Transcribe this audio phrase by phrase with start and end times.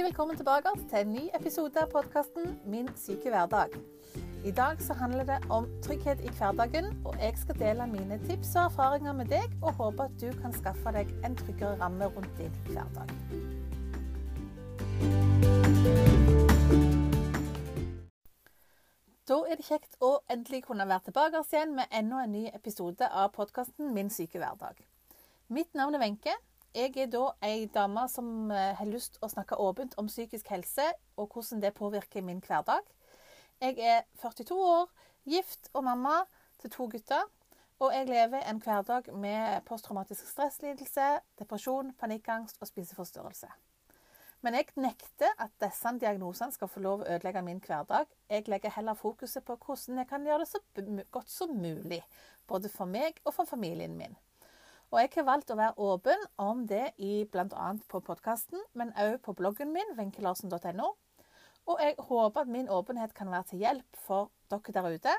[0.00, 3.74] Hjertelig velkommen tilbake til en ny episode av podkasten Min syke hverdag.
[4.48, 8.54] I dag så handler det om trygghet i hverdagen, og jeg skal dele mine tips
[8.54, 12.32] og erfaringer med deg, og håper at du kan skaffe deg en tryggere ramme rundt
[12.40, 13.12] din hverdag.
[19.28, 23.04] Da er det kjekt å endelig kunne være tilbake igjen med enda en ny episode
[23.04, 24.80] av podkasten Min syke hverdag.
[25.52, 26.40] Mitt navn er Wenche.
[26.70, 30.84] Jeg er da ei dame som eh, har lyst å snakke åpent om psykisk helse,
[31.18, 32.86] og hvordan det påvirker min hverdag.
[33.58, 34.86] Jeg er 42 år,
[35.26, 36.20] gift og mamma
[36.62, 37.26] til to gutter.
[37.80, 41.08] Og jeg lever en hverdag med posttraumatisk stresslidelse,
[41.40, 43.50] depresjon, panikkangst og spiseforstyrrelse.
[44.46, 48.06] Men jeg nekter at disse diagnosene skal få lov å ødelegge min hverdag.
[48.30, 50.62] Jeg legger heller fokuset på hvordan jeg kan gjøre det så
[51.10, 52.04] godt som mulig,
[52.46, 54.14] både for meg og for familien min.
[54.90, 57.66] Og jeg har valgt å være åpen om det i bl.a.
[57.88, 60.88] på podkasten, men òg på bloggen min, wenchelarsen.no.
[61.70, 65.14] Og jeg håper at min åpenhet kan være til hjelp for dere der ute,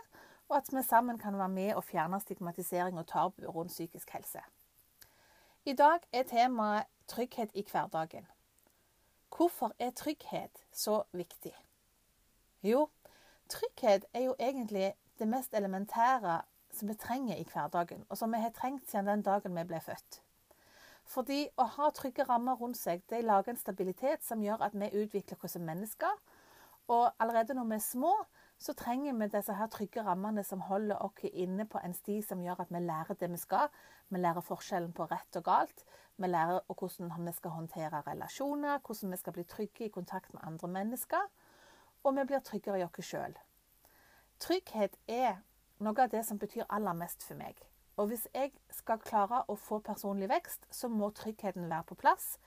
[0.51, 4.43] og at vi sammen kan være med og fjerne stigmatisering og tabu rundt psykisk helse.
[5.63, 8.27] I dag er temaet trygghet i hverdagen.
[9.31, 11.55] Hvorfor er trygghet så viktig?
[12.61, 12.89] Jo,
[13.47, 16.41] trygghet er jo egentlig det mest elementære
[16.75, 19.79] som vi trenger i hverdagen, og som vi har trengt siden den dagen vi ble
[19.83, 20.21] født.
[21.11, 24.91] Fordi å ha trygge rammer rundt seg, det lager en stabilitet som gjør at vi
[25.01, 26.21] utvikler oss som mennesker.
[26.91, 28.13] Og allerede når vi er små,
[28.61, 32.43] så trenger vi disse her trygge rammene som holder oss inne på en sti som
[32.43, 33.71] gjør at vi lærer det vi skal.
[34.09, 35.85] Vi lærer forskjellen på rett og galt.
[36.17, 40.43] Vi lærer hvordan vi skal håndtere relasjoner, hvordan vi skal bli trygge i kontakt med
[40.45, 41.31] andre mennesker.
[42.03, 43.33] Og vi blir tryggere i oss sjøl.
[44.41, 45.41] Trygghet er
[45.81, 47.59] noe av det som betyr aller mest for meg.
[47.99, 52.37] Og hvis jeg skal klare å få personlig vekst, så må tryggheten være på plass.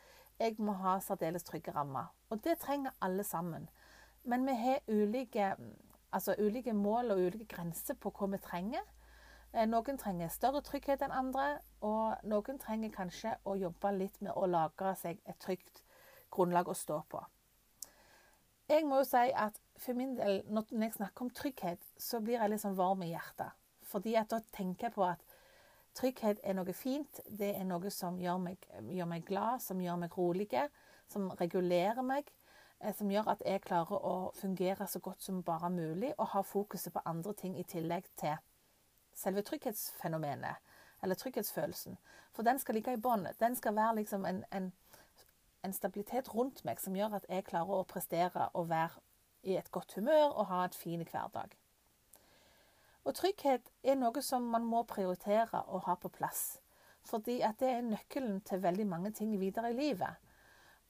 [0.41, 2.11] Jeg må ha særdeles trygge rammer.
[2.31, 3.69] Og det trenger alle sammen.
[4.25, 5.53] Men vi har ulike,
[6.13, 8.83] altså ulike mål og ulike grenser på hva vi trenger.
[9.53, 14.33] Eh, noen trenger større trygghet enn andre, og noen trenger kanskje å jobbe litt med
[14.35, 15.85] å lage seg et trygt
[16.35, 17.21] grunnlag å stå på.
[18.69, 22.39] Jeg må jo si at for min del, når jeg snakker om trygghet, så blir
[22.39, 23.53] jeg litt sånn varm i hjertet.
[23.85, 25.35] Fordi at da tenker jeg på at
[25.99, 27.21] trygghet er noe fint.
[27.29, 30.49] Det er noe som gjør meg, gjør meg glad, som gjør meg rolig,
[31.13, 32.33] som regulerer meg.
[32.81, 36.43] Eh, som gjør at jeg klarer å fungere så godt som bare mulig, og ha
[36.43, 38.41] fokuset på andre ting i tillegg til
[39.15, 40.73] selve trygghetsfenomenet,
[41.05, 42.01] eller trygghetsfølelsen.
[42.35, 43.29] For den skal ligge i bånn.
[43.39, 44.73] Den skal være liksom en, en
[45.65, 49.01] en stabilitet rundt meg som gjør at jeg klarer å prestere og være
[49.45, 51.55] i et godt humør og ha et fin hverdag.
[53.05, 56.59] Og trygghet er noe som man må prioritere å ha på plass.
[57.05, 60.17] Fordi at det er nøkkelen til veldig mange ting videre i livet.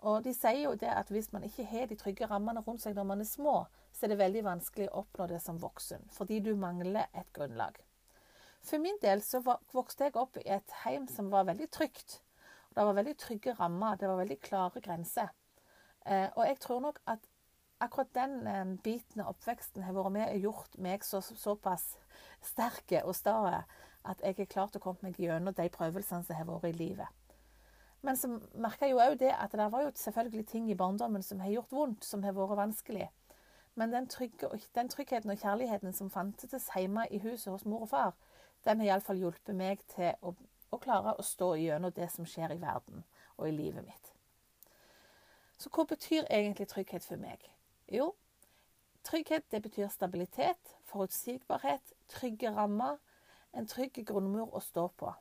[0.05, 2.95] Og de sier jo det at hvis man ikke har de trygge rammene rundt seg
[2.95, 3.57] når man er små,
[3.91, 7.79] så er det veldig vanskelig å oppnå det som voksen, fordi du mangler et grunnlag.
[8.65, 12.21] For min del så vokste jeg opp i et heim som var veldig trygt.
[12.75, 15.33] Det var veldig trygge rammer, det var veldig klare grenser.
[16.07, 17.29] Eh, og jeg tror nok at
[17.87, 21.95] akkurat den eh, biten av oppveksten har vært med og gjort meg så, såpass
[22.45, 23.37] sterke og sta
[24.05, 27.21] at jeg har klart å komme meg gjennom de prøvelsene som har vært i livet.
[28.05, 28.29] Men så
[28.61, 31.55] merka jeg jo òg det at det var jo selvfølgelig ting i barndommen som har
[31.55, 33.07] gjort vondt, som har vært vanskelig.
[33.75, 37.95] Men den, trygge, den tryggheten og kjærligheten som fantes hjemme i huset hos mor og
[37.95, 38.13] far,
[38.65, 40.35] den har iallfall hjulpet meg til å
[40.75, 43.05] å klare å stå gjennom det som skjer i verden
[43.37, 44.13] og i livet mitt.
[45.59, 47.45] Så hva betyr egentlig trygghet for meg?
[47.93, 48.15] Jo,
[49.05, 52.97] trygghet det betyr stabilitet, forutsigbarhet, trygge rammer,
[53.55, 55.13] en trygg grunnmur å stå på.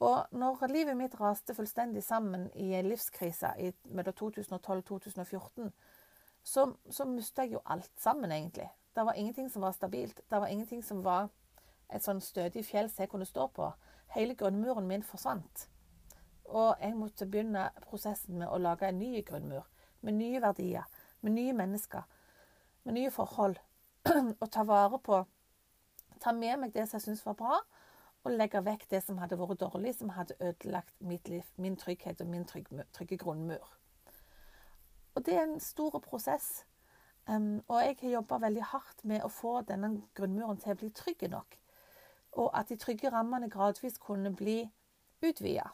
[0.00, 3.54] Og når livet mitt raste fullstendig sammen i en livskrise
[3.84, 5.72] mellom 2012 og 2014,
[6.42, 8.68] så, så mista jeg jo alt sammen, egentlig.
[8.96, 10.20] Det var ingenting som var stabilt.
[10.30, 11.28] Det var ingenting som var
[11.92, 13.70] et sånn stødig fjell som jeg kunne stå på
[14.14, 15.66] hele grunnmuren min forsvant.
[16.46, 19.66] Og jeg måtte begynne prosessen med å lage en ny grunnmur.
[20.00, 20.84] Med nye verdier,
[21.26, 22.06] med nye mennesker,
[22.86, 23.58] med nye forhold.
[24.42, 25.24] og ta vare på
[26.16, 27.56] Ta med meg det som jeg syns var bra,
[28.24, 32.22] og legge vekk det som hadde vært dårlig, som hadde ødelagt mitt liv, min trygghet
[32.24, 33.66] og min trygge, trygge grunnmur.
[35.12, 36.64] Og det er en stor prosess.
[37.28, 40.90] Um, og jeg har jobba veldig hardt med å få denne grunnmuren til å bli
[40.96, 41.58] trygg nok
[42.36, 44.60] og at de trygge rammene gradvis kunne bli
[45.24, 45.70] utvida.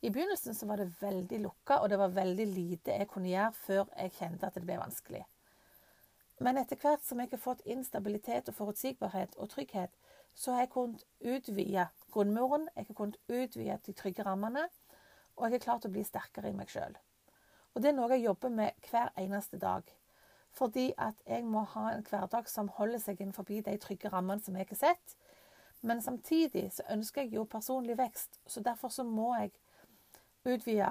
[0.00, 3.52] I begynnelsen så var det veldig lukka, og det var veldig lite jeg kunne gjøre
[3.52, 5.24] før jeg kjente at det ble vanskelig.
[6.38, 9.90] Men etter hvert som jeg har fått inn stabilitet og forutsigbarhet og trygghet,
[10.38, 14.68] så har jeg kunnet utvide grunnmuren, jeg har kunnet utvide de trygge rammene,
[15.34, 16.94] og jeg har klart å bli sterkere i meg sjøl.
[17.74, 19.82] Og det er noe jeg jobber med hver eneste dag.
[20.54, 24.56] Fordi at jeg må ha en hverdag som holder seg innenfor de trygge rammene som
[24.56, 25.16] jeg har sett.
[25.82, 29.52] Men samtidig så ønsker jeg jo personlig vekst, så derfor så må jeg
[30.48, 30.90] utvide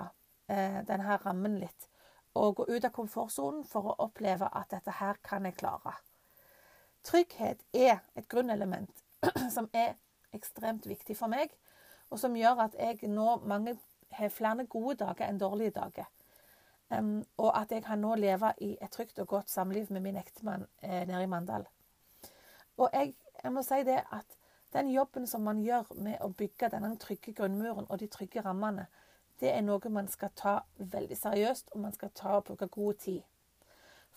[0.49, 1.87] eh, denne rammen litt.
[2.37, 5.95] Og gå ut av komfortsonen for å oppleve at dette her kan jeg klare.
[7.07, 9.03] Trygghet er et grunnelement
[9.55, 9.95] som er
[10.35, 11.53] ekstremt viktig for meg,
[12.11, 13.77] og som gjør at jeg nå mange,
[14.11, 16.07] har flere gode dager enn dårlige dager.
[16.89, 20.15] Um, og at jeg kan nå leve i et trygt og godt samliv med min
[20.15, 21.65] ektemann eh, nede i Mandal.
[22.77, 23.13] Og jeg,
[23.43, 24.37] jeg, må si det at
[24.73, 28.87] den jobben som man gjør med å bygge denne trygge grunnmuren og de trygge rammene,
[29.39, 32.93] det er noe man skal ta veldig seriøst, og man skal ta og bruke god
[33.03, 33.21] tid.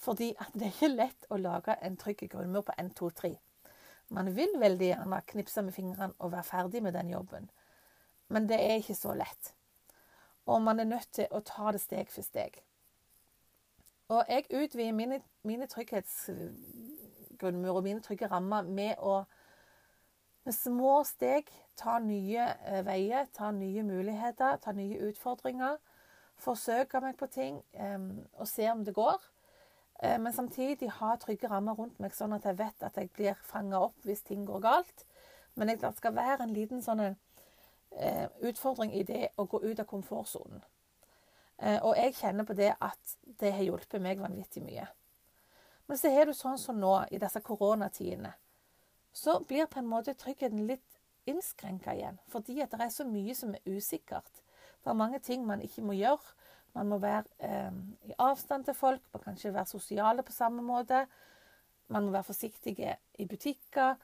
[0.00, 3.38] Fordi det er ikke lett å lage en trygg grunnmur på 1, 2, 3.
[4.16, 7.50] Man vil veldig gjerne knipse med fingrene og være ferdig med den jobben.
[8.28, 9.54] Men det er ikke så lett.
[10.46, 12.62] Og man er nødt til å ta det steg for steg.
[14.10, 19.22] Og jeg utvider mine, mine trygghetsgrunnmurer og mine trygge rammer med å
[20.44, 21.50] med små steg
[21.80, 25.78] ta nye eh, veier, ta nye muligheter, ta nye utfordringer.
[26.40, 28.00] Forsøke meg på ting eh,
[28.38, 29.20] og se om det går.
[30.02, 33.40] Eh, men samtidig ha trygge rammer rundt meg, sånn at jeg vet at jeg blir
[33.48, 35.06] fanga opp hvis ting går galt.
[35.58, 39.88] Men det skal være en liten sånn eh, utfordring i det å gå ut av
[39.88, 40.62] komfortsonen.
[41.84, 43.10] Og jeg kjenner på det at
[43.42, 44.86] det har hjulpet meg vanvittig mye.
[45.84, 48.30] Men så har du sånn som nå, i disse koronatidene,
[49.12, 52.18] så blir på en måte tryggheten litt innskrenka igjen.
[52.28, 54.42] Fordi at det er så mye som er usikkert.
[54.80, 56.36] Det er mange ting man ikke må gjøre.
[56.74, 57.72] Man må være eh,
[58.10, 61.06] i avstand til folk, man kan ikke være sosiale på samme måte.
[61.88, 63.96] Man må være forsiktige i butikker.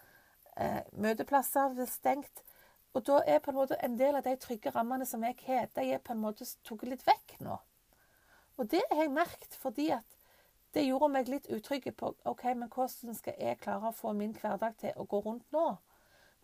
[0.56, 2.42] Eh, møteplasser er stengt.
[2.96, 5.68] Og da er på en måte en del av de trygge rammene som jeg har,
[5.76, 7.58] de er på en måte tatt litt vekk nå.
[8.56, 10.15] Og det har jeg merket fordi at
[10.76, 14.34] det gjorde meg litt utrygge på ok, men hvordan skal jeg klare å få min
[14.36, 15.64] hverdag til å gå rundt nå?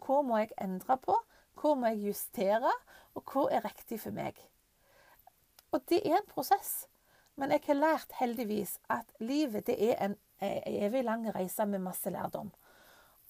[0.03, 1.19] Hva må jeg endre på?
[1.61, 2.73] Hva må jeg justere?
[3.13, 4.41] Og hva er riktig for meg?
[5.73, 6.87] Og det er en prosess.
[7.37, 11.85] Men jeg har lært heldigvis at livet det er en, en evig lang reise med
[11.85, 12.51] masse lærdom.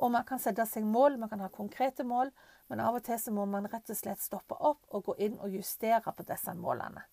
[0.02, 2.32] Og man kan sette seg mål, man kan ha konkrete mål,
[2.70, 5.36] men av og til så må man rett og slett stoppe opp og gå inn
[5.38, 7.04] og justere på disse målene.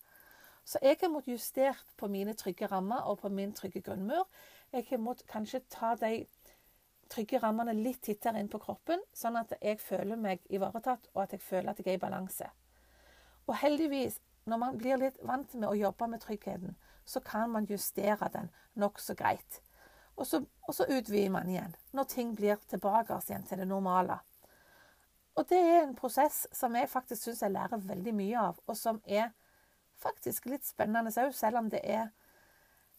[0.70, 4.28] Så jeg har måttet justere på mine trygge rammer og på min trygge grunnmur.
[4.72, 6.20] Jeg har måttet kanskje ta de
[7.10, 11.34] trygge rammene litt tettere inn på kroppen, sånn at jeg føler meg ivaretatt, og at
[11.34, 12.46] jeg føler at jeg er i balanse.
[13.48, 17.66] Og heldigvis, når man blir litt vant med å jobbe med tryggheten, så kan man
[17.66, 19.58] justere den nokså greit.
[20.14, 24.20] Og så, og så, utvider man igjen når ting blir tilbake igjen til det normale.
[25.34, 28.78] Og det er en prosess som jeg faktisk syns jeg lærer veldig mye av, og
[28.78, 29.32] som er
[30.02, 32.08] faktisk litt spennende òg, selv om det er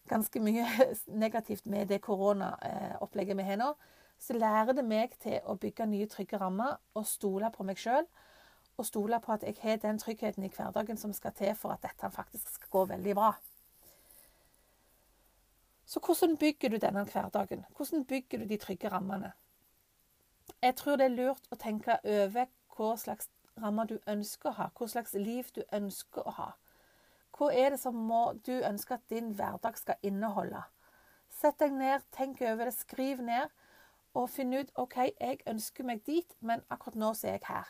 [0.09, 0.65] ganske mye
[1.23, 3.73] negativt med det koronaopplegget vi har nå.
[4.21, 8.05] Så lærer det meg til å bygge nye, trygge rammer og stole på meg sjøl.
[8.77, 11.83] Og stole på at jeg har den tryggheten i hverdagen som skal til for at
[11.85, 13.33] dette faktisk skal gå veldig bra.
[15.85, 17.65] Så hvordan bygger du denne hverdagen?
[17.75, 19.33] Hvordan bygger du de trygge rammene?
[20.61, 23.27] Jeg tror det er lurt å tenke over hva slags
[23.59, 26.49] rammer du ønsker å ha, hva slags liv du ønsker å ha.
[27.37, 30.63] Hva er det som må, du ønsker at din hverdag skal inneholde?
[31.31, 33.49] Sett deg ned, tenk over det, skriv ned,
[34.13, 37.69] og finn ut OK, jeg ønsker meg dit, men akkurat nå så er jeg her.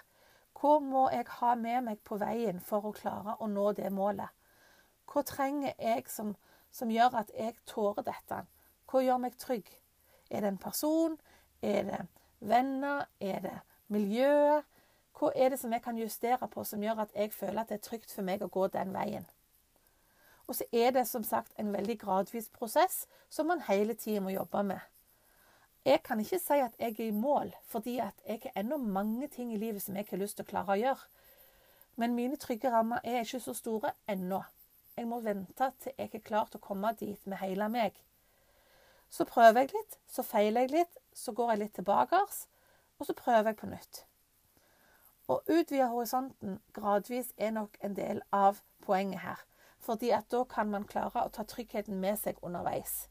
[0.58, 4.34] Hva må jeg ha med meg på veien for å klare å nå det målet?
[5.12, 6.34] Hva trenger jeg som
[6.72, 8.44] som gjør at jeg tårer dette?
[8.88, 9.68] Hva gjør meg trygg?
[10.32, 11.18] Er det en person?
[11.62, 12.00] Er det
[12.40, 13.06] venner?
[13.20, 13.58] Er det
[13.92, 14.66] miljøet?
[15.20, 17.82] Hva er det som jeg kan justere på som gjør at jeg føler at det
[17.82, 19.28] er trygt for meg å gå den veien?
[20.52, 24.34] Og så er det som sagt en veldig gradvis prosess som man hele tida må
[24.34, 24.80] jobbe med.
[25.88, 29.30] Jeg kan ikke si at jeg er i mål, fordi at jeg har ennå mange
[29.32, 31.06] ting i livet som jeg har lyst til å klare å gjøre.
[31.96, 34.42] Men mine trygge rammer er ikke så store ennå.
[34.98, 37.96] Jeg må vente til jeg er klar til å komme dit med hele meg.
[39.10, 42.20] Så prøver jeg litt, så feiler jeg litt, så går jeg litt tilbake,
[43.00, 44.04] og så prøver jeg på nytt.
[45.32, 49.48] Å utvide horisonten gradvis er nok en del av poenget her.
[49.82, 53.08] Fordi at da kan man klare å ta tryggheten med seg underveis.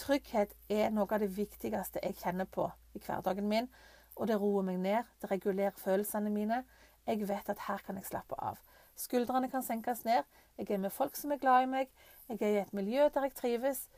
[0.00, 3.68] Trygghet er noe av det viktigste jeg kjenner på i hverdagen min.
[4.16, 6.64] Og det roer meg ned, det regulerer følelsene mine.
[7.06, 8.58] Jeg vet at her kan jeg slappe av.
[8.96, 10.24] Skuldrene kan senkes ned.
[10.58, 11.92] Jeg er med folk som er glad i meg.
[12.28, 13.88] Jeg er i et miljø der jeg trives.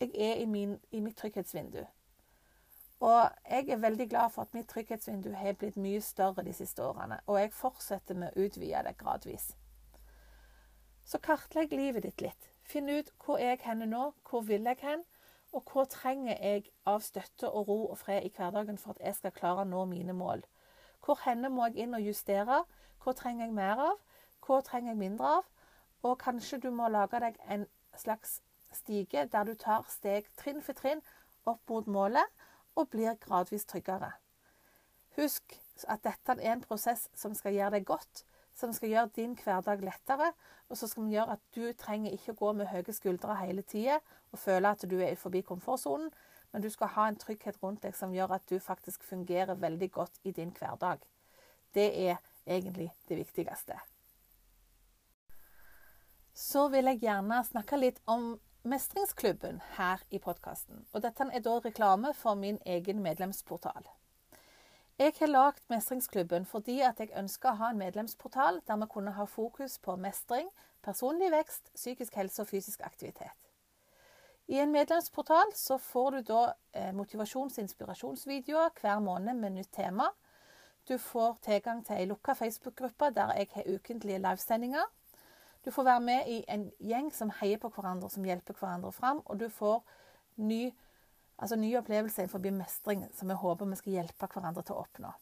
[0.00, 1.84] Jeg er i, min, i mitt trygghetsvindu.
[3.00, 6.82] Og jeg er veldig glad for at mitt trygghetsvindu har blitt mye større de siste
[6.82, 7.20] årene.
[7.26, 9.52] Og jeg fortsetter med å utvide det gradvis.
[11.04, 12.50] Så kartlegg livet ditt litt.
[12.64, 15.04] Finn ut hvor jeg henne nå, hvor vil jeg hen,
[15.54, 19.18] og hva trenger jeg av støtte og ro og fred i hverdagen for at jeg
[19.18, 20.42] skal klare å nå mine mål.
[21.04, 22.64] Hvor henne må jeg inn og justere?
[23.04, 24.00] Hva trenger jeg mer av?
[24.46, 25.46] Hva trenger jeg mindre av?
[26.04, 28.40] Og kanskje du må lage deg en slags
[28.74, 31.04] stige der du tar steg trinn for trinn
[31.46, 32.44] opp mot målet
[32.74, 34.10] og blir gradvis tryggere.
[35.16, 35.54] Husk
[35.86, 39.82] at dette er en prosess som skal gjøre deg godt, som skal gjøre din hverdag
[39.84, 40.32] lettere,
[40.68, 43.98] og som skal gjøre at du trenger ikke å gå med høye skuldre hele tida
[44.32, 46.12] og føle at du er forbi komfortsonen,
[46.52, 49.90] men du skal ha en trygghet rundt deg som gjør at du faktisk fungerer veldig
[49.90, 51.02] godt i din hverdag.
[51.74, 53.80] Det er egentlig det viktigste.
[56.34, 60.86] Så vil jeg gjerne snakke litt om Mestringsklubben her i podkasten.
[60.94, 63.84] Og dette er da reklame for min egen medlemsportal.
[64.98, 69.14] Jeg har lagd Mestringsklubben fordi at jeg ønsker å ha en medlemsportal der vi kunne
[69.16, 70.46] ha fokus på mestring,
[70.86, 73.34] personlig vekst, psykisk helse og fysisk aktivitet.
[74.46, 76.42] I en medlemsportal så får du da
[76.76, 80.06] eh, motivasjons- og inspirasjonsvideoer hver måned med nytt tema.
[80.88, 84.86] Du får tilgang til ei lukka Facebook-gruppe der jeg har ukentlige livesendinger.
[85.64, 89.22] Du får være med i en gjeng som heier på hverandre, som hjelper hverandre fram.
[89.24, 89.80] Og du får
[90.36, 90.68] ny,
[91.36, 95.12] altså nye opplevelser innenfor mestring som vi håper vi skal hjelpe hverandre til å oppnå.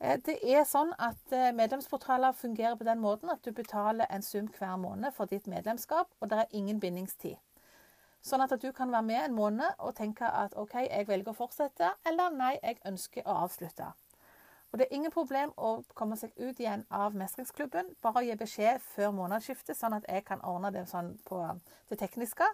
[0.00, 4.22] Eh, det er sånn at eh, Medlemsportaler fungerer på den måten at du betaler en
[4.22, 7.36] sum hver måned for ditt medlemskap, og det er ingen bindingstid.
[8.26, 11.38] Sånn at du kan være med en måned og tenke at OK, jeg velger å
[11.38, 13.92] fortsette, eller nei, jeg ønsker å avslutte.
[14.72, 17.92] Og Det er ingen problem å komme seg ut igjen av mestringsklubben.
[18.02, 21.38] Bare gi beskjed før månedsskiftet, sånn at jeg kan ordne det sånn på
[21.88, 22.48] det tekniske.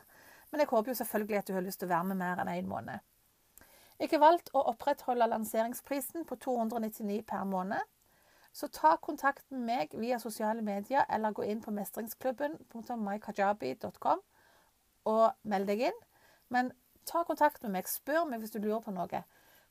[0.53, 2.51] Men jeg håper jo selvfølgelig at du har lyst til å være med mer enn
[2.53, 2.99] én en måned.
[4.01, 7.81] Jeg har valgt å opprettholde lanseringsprisen på 299 per måned.
[8.53, 14.21] Så ta kontakt med meg via sosiale medier eller gå inn på mestringsklubben.mykajabi.com
[15.09, 15.99] og meld deg inn.
[16.53, 16.73] Men
[17.09, 17.89] ta kontakt med meg.
[17.89, 19.25] Spør meg hvis du lurer på noe.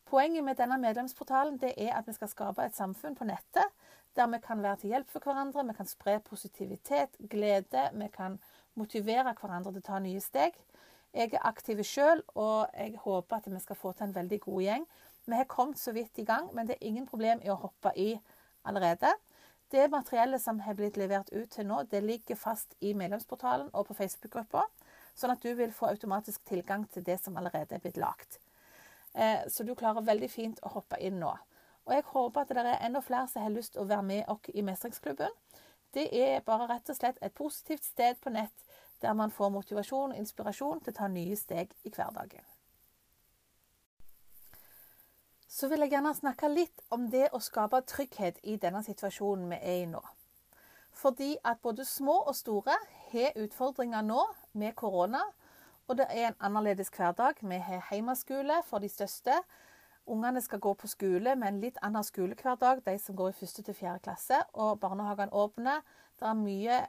[0.10, 3.70] Poenget med denne medlemsportalen er at vi skal skape et samfunn på nettet
[4.16, 8.40] der vi kan være til hjelp for hverandre, vi kan spre positivitet, glede, vi kan
[8.76, 10.58] motivere hverandre til å ta nye steg.
[11.14, 14.62] Jeg er aktiv sjøl, og jeg håper at vi skal få til en veldig god
[14.64, 14.86] gjeng.
[15.26, 17.92] Vi har kommet så vidt i gang, men det er ingen problem i å hoppe
[18.00, 18.14] i
[18.64, 19.12] allerede.
[19.72, 23.88] Det materiellet som har blitt levert ut til nå, det ligger fast i medlemsportalen og
[23.88, 24.66] på Facebook-gruppa,
[25.16, 28.40] sånn at du vil få automatisk tilgang til det som allerede er blitt lagt.
[29.14, 31.32] Eh, så du klarer veldig fint å hoppe inn nå.
[31.88, 34.32] Og jeg håper at det er enda flere som har lyst til å være med
[34.32, 35.40] oss i Mestringsklubben.
[35.92, 38.68] Det er bare rett og slett et positivt sted på nett
[39.02, 42.46] der man får motivasjon og inspirasjon til å ta nye steg i hverdagen.
[45.52, 49.58] Så vil jeg gjerne snakke litt om det å skape trygghet i denne situasjonen vi
[49.60, 50.02] er i nå.
[50.96, 52.78] Fordi at både små og store
[53.12, 55.24] har utfordringer nå med korona,
[55.88, 57.42] og det er en annerledes hverdag.
[57.42, 59.42] Vi har hjemmeskole for de største.
[60.08, 63.64] Ungene skal gå på skole med en litt annen skolehverdag, de som går i første
[63.64, 64.40] til fjerde klasse.
[64.54, 65.84] Og barnehagene åpner.
[66.20, 66.80] Det er, mye,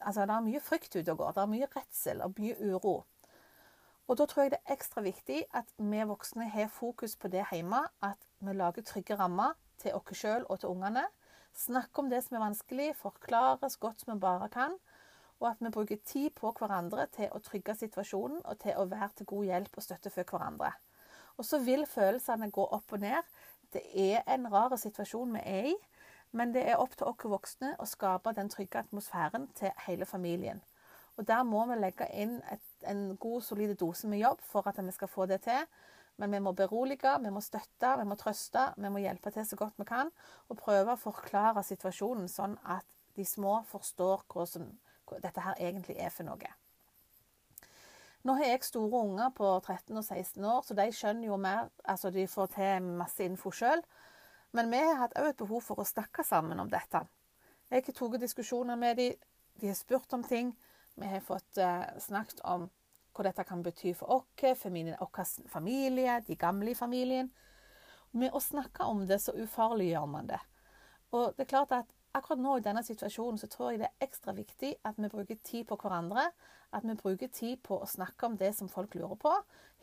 [0.00, 1.32] altså det er mye frykt ute og går.
[1.36, 2.96] Det er mye redsel og mye uro.
[4.10, 7.44] Og Da tror jeg det er ekstra viktig at vi voksne har fokus på det
[7.52, 7.84] hjemme.
[8.02, 11.04] At vi lager trygge rammer til oss sjøl og til ungene.
[11.54, 14.78] Snakke om det som er vanskelig, forklare så godt som vi bare kan
[15.40, 19.14] og at vi bruker tid på hverandre til å trygge situasjonen og til å være
[19.16, 20.74] til god hjelp og støtte for hverandre.
[21.40, 23.30] Og så vil følelsene gå opp og ned.
[23.72, 25.76] Det er en rar situasjon vi er i,
[26.32, 30.60] men det er opp til oss voksne å skape den trygge atmosfæren til hele familien.
[31.16, 34.78] Og Der må vi legge inn et, en god, solid dose med jobb for at
[34.80, 35.66] vi skal få det til.
[36.16, 39.56] Men vi må berolige, vi må støtte, vi må trøste, vi må hjelpe til så
[39.56, 40.10] godt vi kan.
[40.48, 44.68] Og prøve å forklare situasjonen sånn at de små forstår hva som
[45.20, 46.52] dette her egentlig er for noe.
[48.22, 51.70] Nå har jeg store unger på 13 og 16 år, så de skjønner jo mer.
[51.88, 53.80] Altså de får til masse info sjøl.
[54.52, 57.04] Men vi har hatt òg et behov for å snakke sammen om dette.
[57.70, 59.14] Jeg har tatt diskusjoner med dem,
[59.60, 60.54] de har spurt om ting.
[60.98, 62.66] Vi har fått uh, snakket om
[63.14, 67.30] hva dette kan bety for oss, vår familie, de gamle i familien.
[68.12, 70.40] Med å snakke om det, så ufarliggjør man det.
[71.14, 74.06] Og det er klart at akkurat nå i denne situasjonen så tror jeg det er
[74.06, 76.30] ekstra viktig at vi bruker tid på hverandre.
[76.74, 79.32] At vi bruker tid på å snakke om det som folk lurer på.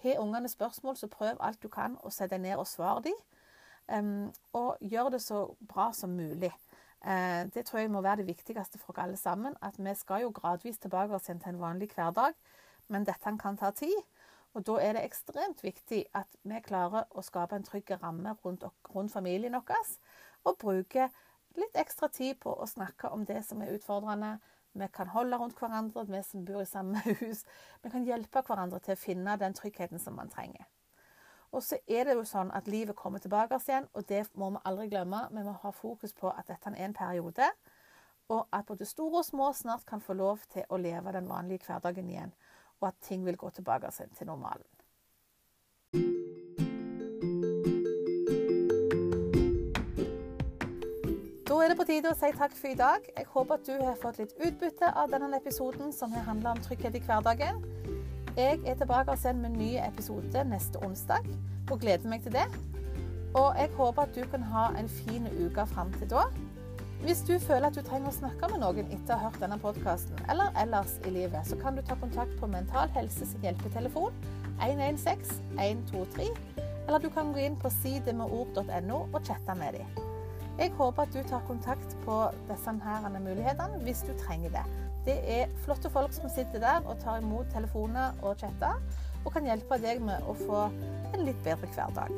[0.04, 3.16] Har ungene spørsmål, så prøv alt du kan å sette deg ned og svare dem.
[3.88, 6.52] Og gjøre det så bra som mulig.
[7.06, 9.56] Uh, det tror jeg må være det viktigste for alle sammen.
[9.62, 12.34] At vi skal jo gradvis tilbake til en vanlig hverdag,
[12.88, 13.96] men dette kan ta tid.
[14.54, 18.64] Og Da er det ekstremt viktig at vi klarer å skape en trygg ramme rundt,
[18.96, 19.92] rundt familien vår,
[20.44, 21.10] og bruke
[21.56, 24.40] litt ekstra tid på å snakke om det som er utfordrende,
[24.78, 27.46] Vi kan holde rundt hverandre, vi som bor i samme hus.
[27.84, 30.68] Vi kan hjelpe hverandre til å finne den tryggheten som man trenger.
[31.52, 34.50] Og så er det jo sånn at livet kommer tilbake oss igjen, og det må
[34.56, 35.24] vi aldri glemme.
[35.32, 37.48] Vi må ha fokus på at dette er en periode,
[38.28, 41.64] og at både store og små snart kan få lov til å leve den vanlige
[41.70, 42.34] hverdagen igjen,
[42.82, 44.68] og at ting vil gå tilbake til normalen.
[51.48, 53.08] Da er det på tide å si takk for i dag.
[53.16, 56.64] Jeg håper at du har fått litt utbytte av denne episoden som har handla om
[56.64, 57.64] trygghet i hverdagen.
[58.38, 61.26] Jeg er tilbake igjen med en ny episode neste onsdag
[61.72, 62.44] og gleder meg til det.
[63.34, 66.28] Og jeg håper at du kan ha en fin uke fram til da.
[67.02, 69.58] Hvis du føler at du trenger å snakke med noen etter å ha hørt denne
[69.64, 74.14] podkasten, eller ellers i livet, så kan du ta kontakt på Mental Helse sin hjelpetelefon
[74.62, 76.30] 116 123,
[76.88, 80.04] eller du kan gå inn på sidemedord.no og chatte med dem.
[80.62, 84.87] Jeg håper at du tar kontakt på disse mulighetene hvis du trenger det.
[85.08, 88.82] Det er flotte folk som sitter der og tar imot telefoner og chatter,
[89.24, 90.66] og kan hjelpe deg med å få
[91.14, 92.12] en litt bedre hverdag.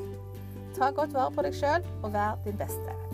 [0.77, 3.08] Ta godt vare på deg sjøl, og vær din beste.